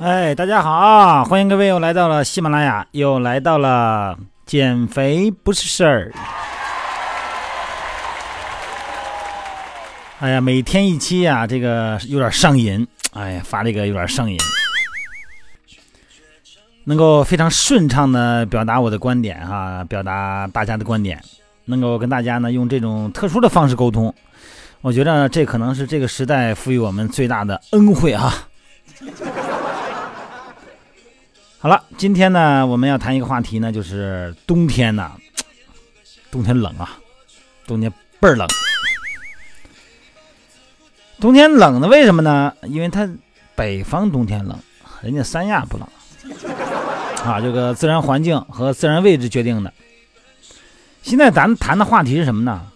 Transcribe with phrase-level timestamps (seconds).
[0.00, 4.16] 哎，大家好，欢迎各位又来到了喜马拉雅，又来到了
[4.46, 6.10] 减肥不是事儿。
[10.20, 12.88] 哎呀，每天一期呀，这个有点上瘾。
[13.12, 14.38] 哎呀，发这个有点上瘾，
[16.84, 21.22] 能够非常顺畅的表达我的观点哈，表达大家的观点，
[21.66, 24.14] 能够跟大家呢用这种特殊的方式沟通，
[24.80, 28.32] 我觉得这可能是这个时代赋予我们最大的恩惠啊。
[31.62, 35.12] 好了，今天呢，我们要谈一个话题呢，就是冬天呢，
[36.30, 36.98] 冬天冷啊，
[37.66, 38.48] 冬天倍儿冷。
[41.20, 42.54] 冬天冷的为什么呢？
[42.62, 43.06] 因为它
[43.54, 44.58] 北方冬天冷，
[45.02, 45.86] 人家三亚不冷
[47.26, 49.70] 啊，这个自然环境和自然位置决定的。
[51.02, 52.72] 现在咱谈的话题是什么呢？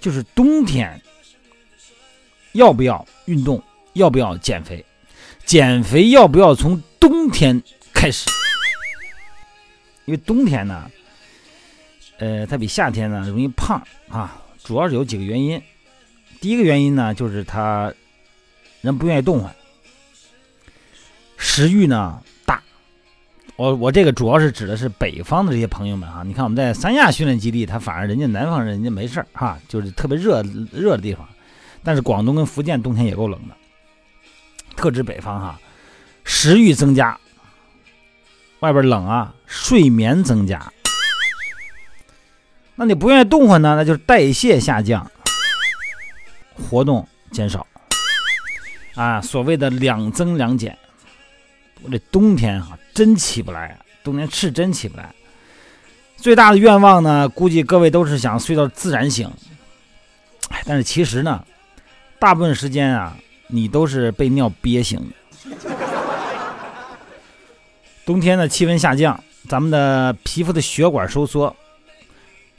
[0.00, 1.00] 就是冬天
[2.54, 4.84] 要不要运动，要不要减肥，
[5.44, 7.62] 减肥要不要从冬天。
[7.92, 8.30] 开始，
[10.06, 10.90] 因为冬天呢，
[12.18, 15.60] 呃，它比夏天呢容易胖啊，主要是有几个原因。
[16.40, 17.92] 第一个原因呢，就是他
[18.80, 19.54] 人不愿意动换，
[21.36, 22.62] 食欲呢大。
[23.56, 31.28] 我我这个主要是指的是北方的这些朋友们啊，你看我们在三亚训练基地，他反而人家南方人人家没事儿哈，就是特别热热的地方。
[31.84, 33.54] 但是广东跟福建冬天也够冷的，
[34.76, 35.60] 特指北方哈，
[36.24, 37.18] 食欲增加。
[38.60, 40.72] 外边冷啊，睡眠增加，
[42.74, 43.74] 那你不愿意动换呢？
[43.74, 45.10] 那就是代谢下降，
[46.54, 47.66] 活动减少，
[48.94, 50.76] 啊，所谓的两增两减。
[51.82, 55.14] 我这冬天哈真起不来，冬天是真起不来。
[56.18, 59.32] 最大的愿望呢，估计各位都是想睡到自然醒，
[60.50, 61.42] 哎，但是其实呢，
[62.18, 65.16] 大部分时间啊，你都是被尿憋醒的。
[68.10, 71.54] 冬天的气温下降，咱们的皮肤的血管收缩，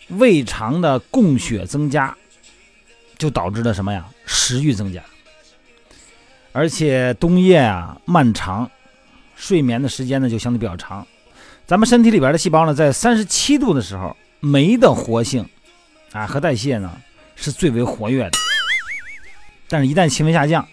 [0.08, 2.16] 胃肠的供血增加，
[3.18, 4.06] 就导致了什么呀？
[4.26, 5.04] 食欲增加。
[6.54, 8.72] 而且冬夜啊漫长，
[9.36, 11.06] 睡眠的时间呢就相对比较长。
[11.68, 15.46] 咱们身体里边的细胞呢，在三十七度的时候，酶的活性
[16.14, 16.96] 啊和代谢呢
[17.36, 18.32] 是最为活跃的。
[19.68, 20.66] 但是，一旦气温下降，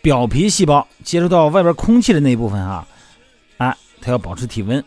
[0.00, 2.88] 表皮细胞接触到外边空气的那一部分啊。
[4.06, 4.84] 它要保持体温，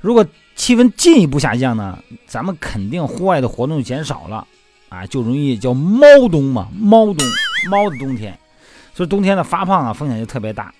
[0.00, 0.24] 如果
[0.56, 4.46] 气温进一步下降呢，咱们肯定户外的活动减少了，
[4.88, 7.18] 啊，就容易叫猫冬嘛，猫冬，
[7.68, 8.38] 猫的冬天，
[8.94, 10.72] 所以冬天的发胖啊风险就特别大。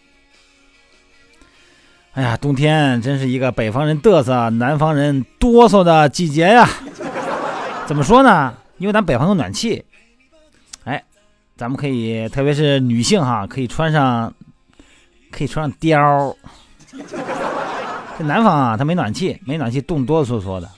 [2.13, 6.67] 哎呀，冬天真是一个北方人嘚瑟，南方人哆嗦的季节呀。
[7.87, 8.55] 怎么说呢？
[8.79, 9.85] 因为咱北方有暖气，
[10.85, 11.05] 哎，
[11.59, 14.33] 咱们可以，特别是女性哈，可以穿上，
[15.31, 16.35] 可以穿上貂。
[18.19, 20.69] 这南方啊，它没暖气，没暖气，冻哆哆嗦嗦的。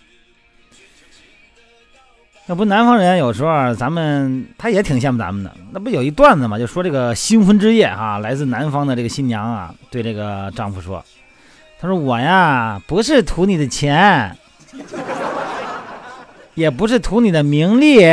[2.46, 5.54] 要不南方人有时候咱们他也挺羡慕咱们的。
[5.70, 11.04] 那不有一段子嘛，就说这个新婚之夜哈，来自南方的这个新娘啊，对这个丈夫说
[11.80, 14.36] ：“他说我呀，不是图你的钱，
[16.54, 18.04] 也不是图你的名利，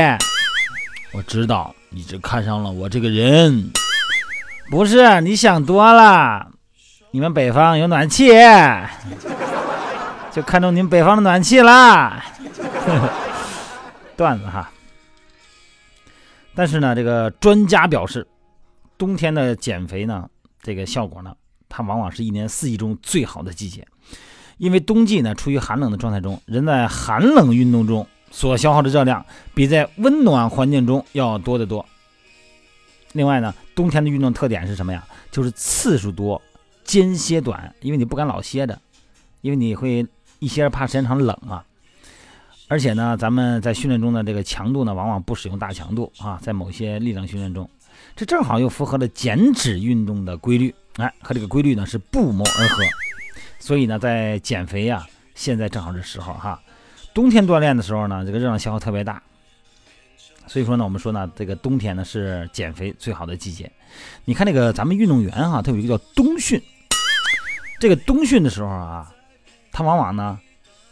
[1.13, 3.71] 我知道你只看上了我这个人，
[4.69, 6.47] 不是你想多了。”
[7.11, 8.31] 你们北方有暖气，
[10.31, 12.23] 就看中你们北方的暖气啦。
[14.17, 14.69] 段子哈。
[16.53, 18.27] 但是呢，这个专家表示，
[18.97, 20.27] 冬天的减肥呢，
[20.61, 21.33] 这个效果呢，
[21.69, 23.87] 它往往是一年四季中最好的季节，
[24.57, 31.85] 因为冬季呢，处于寒冷的状态中，人在寒冷运动中所消耗的热量，比在温暖环境中要多得多。
[33.13, 35.05] 另外呢，冬天的运动特点是什么呀？
[35.31, 36.41] 就是次数多。
[36.87, 38.81] 间歇短，因为你不敢老歇着，
[39.41, 40.07] 因为你会
[40.39, 41.63] 一歇怕时间长冷啊。
[42.69, 47.69] 而且呢，咱们在训练中的这个强度呢，往往不使用大强度啊，在某些力量训练中，
[48.15, 52.83] 这正好又符合了减脂运动的规律，哎，和这个规律呢是不谋而合。
[53.59, 56.59] 所以呢，在减肥呀，现在正好是时候哈。
[57.13, 59.21] 冬天锻炼的时候呢，这个热量消耗特别大。
[60.45, 63.71] 所以说呢，我们说呢，这个冬天呢是减肥最好的季节。
[64.25, 66.61] 你看那个咱们运动员哈，他有一个叫冬训。
[67.79, 69.13] 这个冬训的时候啊，
[69.71, 70.39] 他往往呢，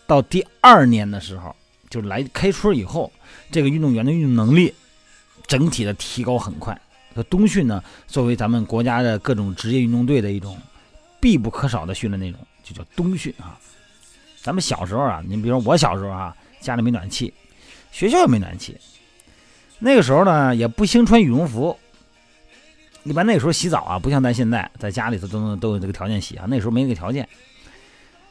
[0.05, 1.55] 到第二年的时候，
[1.89, 3.11] 就来开春以后，
[3.51, 4.73] 这个运动员的运动能力
[5.47, 6.79] 整体的提高很快。
[7.13, 10.57] 那冬训呢，作为咱们国家的各种职业运动队的一种
[11.19, 13.57] 必不可少的训练内容，就叫冬训啊。
[14.41, 17.33] 咱们小时候啊，你比如说我小时候啊，家里没暖气，
[17.91, 18.77] 学校也没暖气，
[19.79, 21.79] 那个时候呢，也不兴穿羽绒服，
[23.05, 27.27] 一般那时候洗澡啊，不像咱现在在家里头都能都有这个条件洗啊，那时候没这个条件，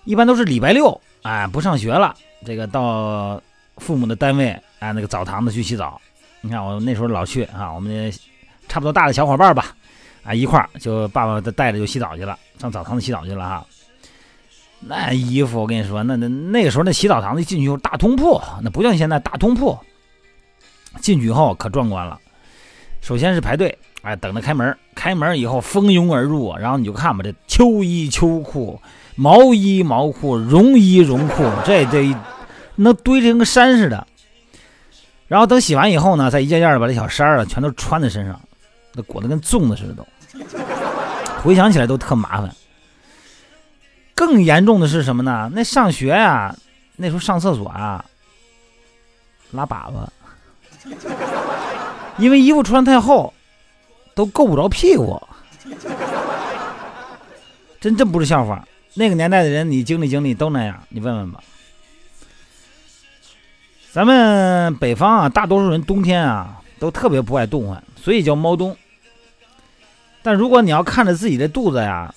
[0.04, 3.40] 一般都是礼拜六，哎，不上学了，这个到
[3.76, 4.48] 父母的单位，
[4.80, 6.00] 哎，那个澡堂子去洗澡。
[6.40, 8.12] 你看我那时候老去啊，我们
[8.68, 9.74] 差不多大的小伙伴吧，
[10.24, 13.66] 啊，一块就爸爸带着就洗澡去了，上澡堂子洗澡去了哈。
[14.80, 19.78] 那衣服我跟你说，那那那个时候那洗澡堂子进去以后大通铺，那不像现在大通铺。
[21.00, 22.20] 进去以后可壮观了，
[23.00, 24.76] 首先是排队，哎，等着开门。
[24.94, 28.80] 开门以后蜂拥而入，然后你就看吧，这秋衣秋裤、
[29.16, 32.14] 毛衣毛裤、绒衣绒裤，这这
[32.76, 34.06] 能堆成个山似的。
[35.26, 38.40] 然后等洗完以后呢，再一件件的把这小衫儿全都穿在身上，
[38.92, 40.06] 那裹得跟粽子似的都。
[41.42, 42.54] 回想起来都特麻烦。
[44.14, 45.50] 更严重的是什么呢？
[45.52, 46.54] 那上学呀，
[46.96, 48.04] 那时候上厕所啊，
[49.50, 50.06] 拉粑粑，
[52.18, 53.32] 因为衣服穿太厚，
[54.14, 55.20] 都够不着屁股。
[57.80, 58.66] 真真不是笑话。
[58.94, 61.40] 那个年代的人，你经历经历都那样，你问问吧。
[63.92, 68.76] 咱们北方啊，大多数人冬天啊都特别不爱动换，所以叫猫冬。
[70.22, 72.14] 但如果你要看着自己的肚子呀，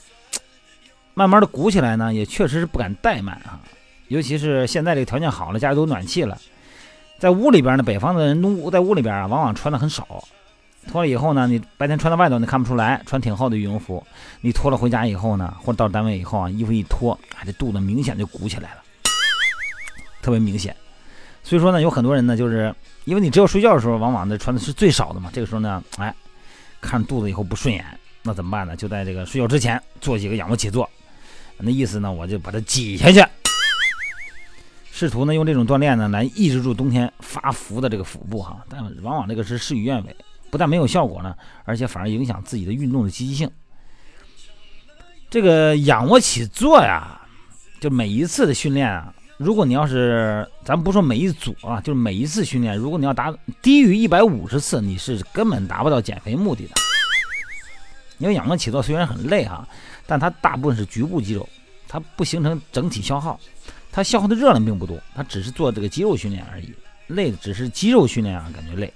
[1.14, 3.60] 慢慢的鼓起来呢，也确实是不敢怠慢啊。
[4.08, 6.38] 尤其是现在这个条件好了，家里都有暖气了，
[7.20, 10.24] 在屋里边呢，北方的人屋在屋里边啊，往往穿的很少。
[10.88, 14.04] 脱了以后呢，你白天穿在外头你看不出来，穿挺厚的羽绒服。
[14.42, 18.82] 你脱了回家以后呢，或者到单位以后啊，衣服一脱，啊，这肚子明显就鼓起来了，
[20.22, 20.76] 特别明显。
[21.44, 22.74] 所以说呢，有很多人呢，就是
[23.06, 25.30] 因为你只有睡觉的时候，往往呢穿的是最少的嘛。
[25.32, 26.14] 这个时候呢，哎，
[26.82, 27.86] 看肚子以后不顺眼，
[28.24, 28.76] 那怎么办呢？
[28.76, 30.90] 就在这个睡觉之前做几个仰卧起坐，
[31.58, 33.24] 那意思呢，我就把它挤下去，
[34.92, 38.66] 试图呢用这种锻炼呢来抑制住冬天发福的这个腹部哈。
[38.68, 40.16] 但往往这个是事与愿违，
[40.50, 41.36] 不但没有效果呢，
[41.66, 43.50] 而且反而影响自己的运动的积极性。
[45.30, 47.20] 这个仰卧起坐呀，
[47.80, 49.14] 就每一次的训练啊。
[49.38, 56.72] 如果你要是，咱不说每一组啊，就是每一次训练，如果你要达低于一百五十次，你是根本达不到减肥目的的。
[58.18, 59.68] 因为仰卧起坐虽然很累哈，
[60.08, 61.48] 但它大部分是局部肌肉，
[61.88, 63.40] 它不形成整体消耗，
[63.92, 66.74] 它消耗的热量并不多，它只是做这个肌肉训练而已，
[67.06, 68.92] 累只是肌肉训练啊，感觉累。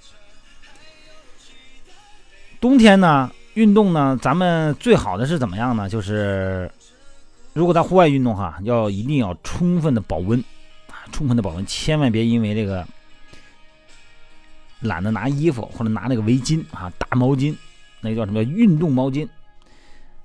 [2.61, 5.89] 冬天呢，运动呢，咱们最好的是怎么样呢？
[5.89, 6.71] 就是。
[7.53, 10.41] 如果在户外运动哈，要一定要充分的保温
[10.87, 12.87] 啊，充分的保温，千万别因为这个
[14.79, 17.53] 懒得拿衣服或者拿那个围巾啊、大毛巾，
[17.99, 19.27] 那个叫什么运动毛巾，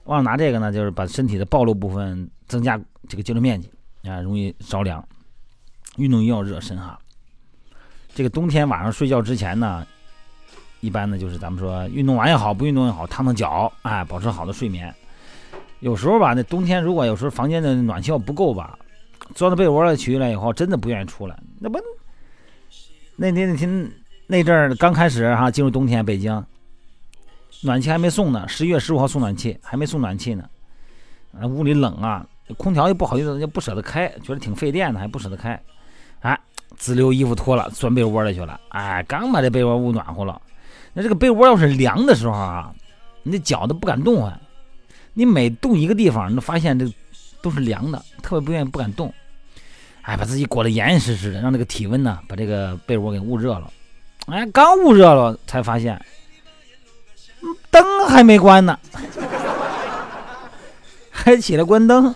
[0.04, 3.68] 忘了拿这个呢，就是把身体的暴露部分增加这个接触面积
[4.08, 5.04] 啊，容易着凉。
[5.96, 6.96] 运动一定要热身哈。
[8.14, 9.84] 这个冬天晚上睡觉之前呢，
[10.86, 14.94] 一般呢就是咱们说运动完也好，不运动也好，烫烫脚，哎，保持好的睡眠。
[15.80, 18.78] 有时候吧，那冬天如果有时候房间的暖气要不够吧，
[19.34, 21.36] 钻到被窝里去了以后，真的不愿意出来。
[21.58, 21.78] 那不，
[23.16, 23.92] 那天那天
[24.26, 26.42] 那阵儿刚开始哈，进入冬天，北京
[27.62, 30.48] 暖气还没送呢，十一月十五号送暖气，还没送暖气呢。
[31.32, 35.60] 那，屋里冷啊，空调又不好意思，又不舍得开，觉得挺费电的，还不舍得开。
[36.20, 36.38] 哎，
[36.76, 38.58] 滋溜衣服脱了，钻被窝里去了。
[38.68, 40.40] 哎，刚把这被窝捂暖和了，
[40.96, 42.72] 那这个被窝要是凉的时候啊，
[43.22, 44.40] 你的脚都不敢动啊。
[45.12, 46.90] 你每动一个地方，你都发现这
[47.42, 49.12] 都是凉的，特别不愿意不敢动。
[50.00, 53.70] 哎，把自己裹得严严实实的，让这个体温呢把这个被窝给捂热了。
[54.28, 56.02] 哎，刚捂热了，才发现
[57.70, 58.78] 灯还没关呢，
[61.12, 62.14] 还起来关灯。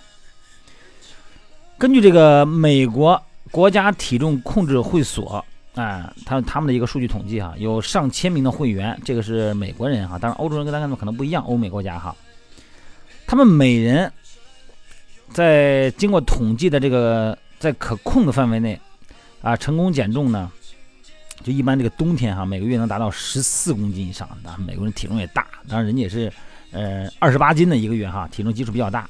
[1.76, 5.44] 根据这个美国国家体重控制会所，
[5.75, 12.15] 啊，他他们的一个数据统计哈，有上千名的会员，这个是美国人哈，当然欧洲人跟咱们可能不一样，欧美国家哈。
[13.27, 14.12] 他们每人
[15.29, 18.79] 在经过统计的这个在可控的范围内
[19.41, 20.50] 啊，成功减重呢，
[21.45, 24.29] 就一般这个冬天哈，每个月能达到十四公斤以上。
[24.43, 26.33] 当然，美国人体重也大，当然人家也是
[26.73, 29.09] 呃二十八斤的一个月哈，体重基数比较大。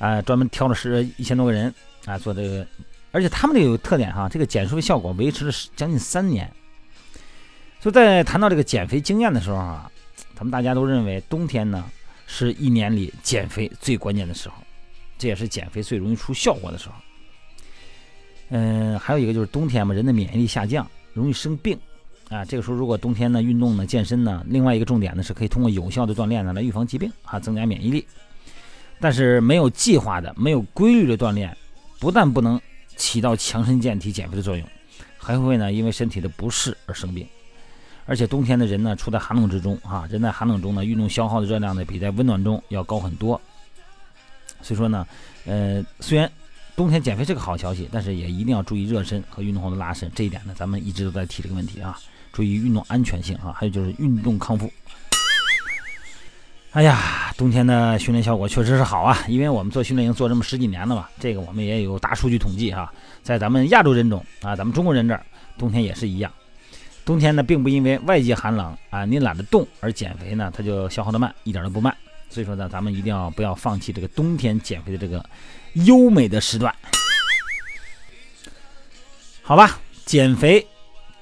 [0.00, 1.72] 啊，专门挑了十一千多个人
[2.04, 2.66] 啊做这个，
[3.14, 6.52] 而且他们这个有特点哈，这个减瘦的效果维持了将近三年。
[7.80, 9.90] 所以在谈到这个减肥经验的时候啊，
[10.34, 11.82] 他们大家都认为冬天呢。
[12.26, 14.54] 是一年里减肥最关键的时候，
[15.18, 16.94] 这也是减肥最容易出效果的时候。
[18.48, 21.78] 嗯，还有一个就是冬天嘛，人的免疫力下降，容易生病
[22.30, 22.42] 啊。
[22.42, 28.06] 这个时候如果冬天呢运动呢健身呢，另外一个重点呢是可以通过有效的锻炼呢来预防疾病啊，增加免疫力。
[28.98, 31.54] 但是没有计划的、没有规律的锻炼，
[32.00, 32.58] 不但不能
[32.96, 34.66] 起到强身健体、减肥的作用，
[35.18, 37.26] 还会呢因为身体的不适而生病。
[38.06, 43.40] 而且冬天的人呢，处在寒冷之中啊，人在寒冷中呢，运动消耗的热量呢，比在温暖中要高很多。
[44.60, 45.06] 所以说呢，
[45.46, 46.30] 呃，虽然
[46.76, 50.10] 冬天减肥是个好消息，但是也一定要注意热身和运动后的拉伸。
[50.14, 51.98] 这一点呢，咱们一直都在提这个问题啊，
[52.30, 54.70] 注意运动安全性啊，还有就是运动康复。
[56.74, 65.24] 哎呀，冬天的训练效果确实是好啊，因为我们做训练营做这么十几年了嘛，这个我们也有大数据统计哈，在咱们亚洲人种啊，咱们中国人这儿
[65.56, 66.32] 冬天也是一样。
[67.04, 71.96] 冬天呢，并不因为外界寒冷啊，你懒得动而减肥呢，它就消耗的慢，一点都不慢。
[72.28, 75.24] 所以说呢，咱们一定要不要放弃这个冬天减肥的这个
[75.74, 76.74] 优美的时段。
[79.42, 80.66] 好吧，减肥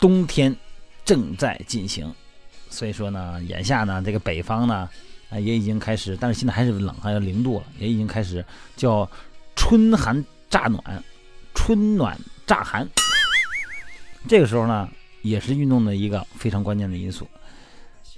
[0.00, 0.56] 冬天
[1.04, 2.10] 正在进行，
[2.70, 4.88] 所以说呢，眼下呢，这个北方呢，
[5.32, 8.44] 啊也已经开始，但是现在还是冷，还有零度了，也已经开始
[8.76, 9.08] 叫
[9.56, 10.82] 春寒乍暖，
[11.54, 12.86] 春暖乍寒。
[14.28, 14.88] 这个时候呢。
[15.22, 17.28] 也是运动的一个非常关键的因素。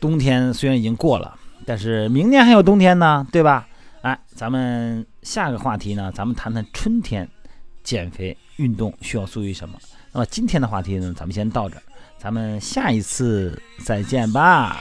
[0.01, 3.69] 冬天虽然已经过了，但是明年还有冬天呢，对吧？
[4.01, 7.29] 哎，咱们下个话题呢，咱们谈谈春天
[7.83, 9.79] 减肥运动需要注意什么。
[10.13, 11.83] 那么今天的话题呢，咱们先到这儿，
[12.17, 14.81] 咱们下一次再见吧。